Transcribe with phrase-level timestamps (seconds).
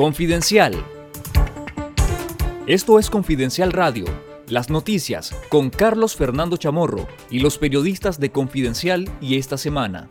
[0.00, 0.82] Confidencial.
[2.66, 4.06] Esto es Confidencial Radio,
[4.48, 10.08] las noticias con Carlos Fernando Chamorro y los periodistas de Confidencial y esta semana.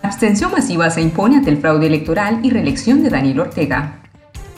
[0.00, 4.00] Abstención masiva se impone ante el fraude electoral y reelección de Daniel Ortega.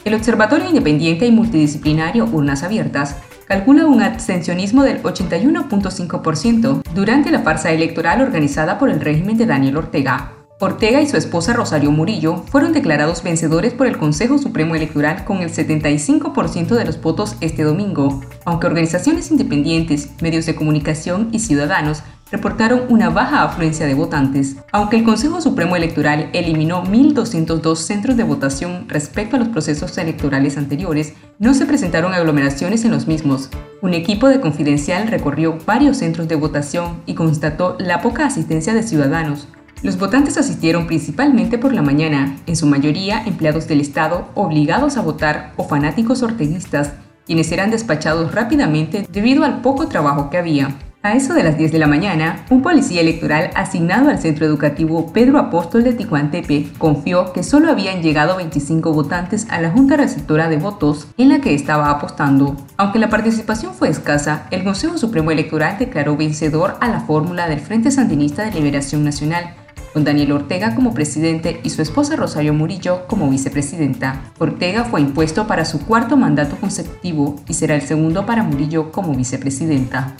[0.04, 3.16] El Observatorio Independiente y Multidisciplinario Urnas Abiertas
[3.48, 9.78] calcula un abstencionismo del 81.5% durante la farsa electoral organizada por el régimen de Daniel
[9.78, 15.24] Ortega, Ortega y su esposa Rosario Murillo fueron declarados vencedores por el Consejo Supremo Electoral
[15.24, 21.40] con el 75% de los votos este domingo, aunque organizaciones independientes, medios de comunicación y
[21.40, 24.56] ciudadanos reportaron una baja afluencia de votantes.
[24.72, 30.56] Aunque el Consejo Supremo Electoral eliminó 1.202 centros de votación respecto a los procesos electorales
[30.56, 33.50] anteriores, no se presentaron aglomeraciones en los mismos.
[33.82, 38.82] Un equipo de Confidencial recorrió varios centros de votación y constató la poca asistencia de
[38.82, 39.48] ciudadanos,
[39.84, 45.02] los votantes asistieron principalmente por la mañana, en su mayoría empleados del Estado obligados a
[45.02, 46.94] votar o fanáticos orteguistas,
[47.26, 50.74] quienes eran despachados rápidamente debido al poco trabajo que había.
[51.02, 55.12] A eso de las 10 de la mañana, un policía electoral asignado al centro educativo
[55.12, 60.48] Pedro Apóstol de Ticuantepe confió que solo habían llegado 25 votantes a la junta receptora
[60.48, 62.56] de votos en la que estaba apostando.
[62.78, 67.60] Aunque la participación fue escasa, el Consejo Supremo Electoral declaró vencedor a la fórmula del
[67.60, 69.54] Frente Sandinista de Liberación Nacional,
[69.94, 74.24] con Daniel Ortega como presidente y su esposa Rosario Murillo como vicepresidenta.
[74.38, 79.14] Ortega fue impuesto para su cuarto mandato consecutivo y será el segundo para Murillo como
[79.14, 80.12] vicepresidenta.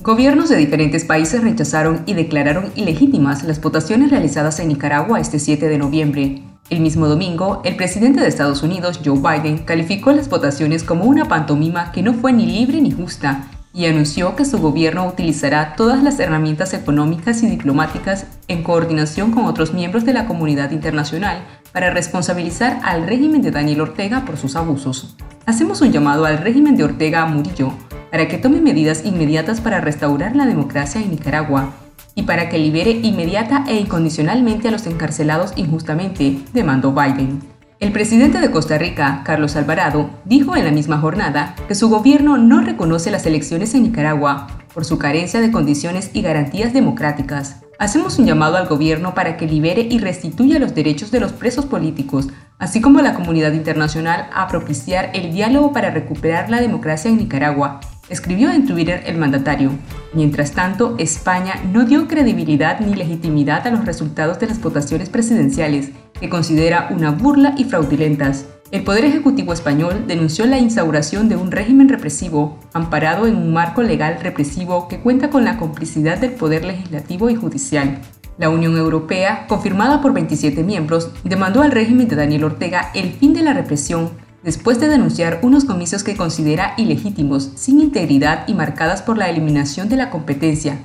[0.00, 5.68] Gobiernos de diferentes países rechazaron y declararon ilegítimas las votaciones realizadas en Nicaragua este 7
[5.68, 6.42] de noviembre.
[6.70, 11.26] El mismo domingo, el presidente de Estados Unidos, Joe Biden, calificó las votaciones como una
[11.26, 16.02] pantomima que no fue ni libre ni justa y anunció que su gobierno utilizará todas
[16.02, 21.90] las herramientas económicas y diplomáticas en coordinación con otros miembros de la comunidad internacional para
[21.90, 25.14] responsabilizar al régimen de Daniel Ortega por sus abusos.
[25.44, 27.70] Hacemos un llamado al régimen de Ortega Murillo
[28.10, 31.74] para que tome medidas inmediatas para restaurar la democracia en Nicaragua
[32.14, 37.55] y para que libere inmediata e incondicionalmente a los encarcelados injustamente, demandó Biden.
[37.78, 42.38] El presidente de Costa Rica, Carlos Alvarado, dijo en la misma jornada que su gobierno
[42.38, 47.56] no reconoce las elecciones en Nicaragua por su carencia de condiciones y garantías democráticas.
[47.78, 51.66] Hacemos un llamado al gobierno para que libere y restituya los derechos de los presos
[51.66, 52.28] políticos,
[52.58, 57.18] así como a la comunidad internacional a propiciar el diálogo para recuperar la democracia en
[57.18, 59.70] Nicaragua escribió en Twitter el mandatario.
[60.12, 65.90] Mientras tanto, España no dio credibilidad ni legitimidad a los resultados de las votaciones presidenciales,
[66.20, 68.46] que considera una burla y fraudulentas.
[68.72, 73.82] El Poder Ejecutivo español denunció la instauración de un régimen represivo, amparado en un marco
[73.82, 78.00] legal represivo que cuenta con la complicidad del Poder Legislativo y Judicial.
[78.38, 83.32] La Unión Europea, confirmada por 27 miembros, demandó al régimen de Daniel Ortega el fin
[83.32, 84.10] de la represión
[84.46, 89.88] después de denunciar unos comicios que considera ilegítimos, sin integridad y marcadas por la eliminación
[89.88, 90.78] de la competencia.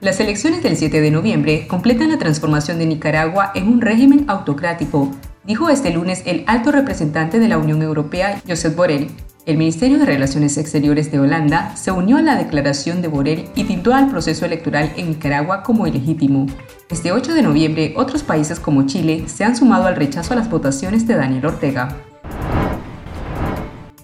[0.00, 5.10] Las elecciones del 7 de noviembre completan la transformación de Nicaragua en un régimen autocrático,
[5.44, 9.10] dijo este lunes el alto representante de la Unión Europea, Josep Borrell.
[9.44, 13.64] El Ministerio de Relaciones Exteriores de Holanda se unió a la declaración de Borrell y
[13.64, 16.46] tildó al proceso electoral en Nicaragua como ilegítimo.
[16.88, 20.48] Este 8 de noviembre, otros países como Chile se han sumado al rechazo a las
[20.48, 22.11] votaciones de Daniel Ortega.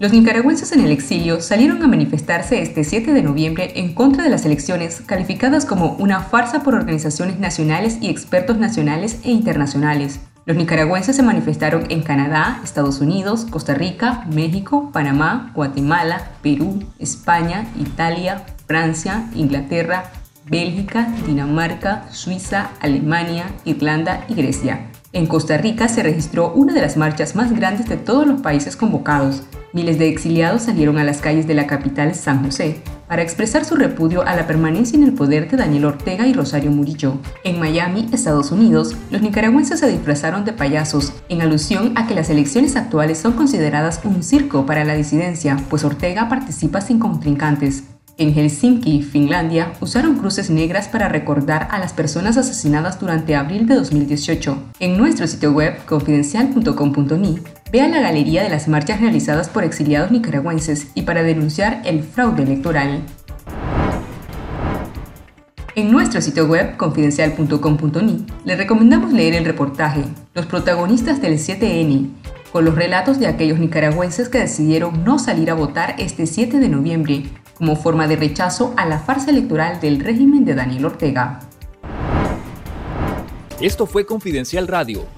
[0.01, 4.31] Los nicaragüenses en el exilio salieron a manifestarse este 7 de noviembre en contra de
[4.31, 10.21] las elecciones calificadas como una farsa por organizaciones nacionales y expertos nacionales e internacionales.
[10.47, 17.67] Los nicaragüenses se manifestaron en Canadá, Estados Unidos, Costa Rica, México, Panamá, Guatemala, Perú, España,
[17.77, 20.13] Italia, Francia, Inglaterra,
[20.49, 24.87] Bélgica, Dinamarca, Suiza, Alemania, Irlanda y Grecia.
[25.13, 28.77] En Costa Rica se registró una de las marchas más grandes de todos los países
[28.77, 29.43] convocados,
[29.73, 33.75] Miles de exiliados salieron a las calles de la capital San José para expresar su
[33.75, 37.19] repudio a la permanencia en el poder de Daniel Ortega y Rosario Murillo.
[37.45, 42.31] En Miami, Estados Unidos, los nicaragüenses se disfrazaron de payasos en alusión a que las
[42.31, 47.85] elecciones actuales son consideradas un circo para la disidencia, pues Ortega participa sin contrincantes.
[48.19, 53.77] En Helsinki, Finlandia, usaron cruces negras para recordar a las personas asesinadas durante abril de
[53.77, 54.59] 2018.
[54.81, 57.39] En nuestro sitio web confidencial.com.ni,
[57.71, 62.43] vea la galería de las marchas realizadas por exiliados nicaragüenses y para denunciar el fraude
[62.43, 63.03] electoral.
[65.75, 70.03] En nuestro sitio web confidencial.com.ni le recomendamos leer el reportaje
[70.35, 72.11] Los protagonistas del 7N,
[72.51, 76.69] con los relatos de aquellos nicaragüenses que decidieron no salir a votar este 7 de
[76.69, 77.25] noviembre
[77.55, 81.41] como forma de rechazo a la farsa electoral del régimen de Daniel Ortega.
[83.61, 85.18] Esto fue Confidencial Radio.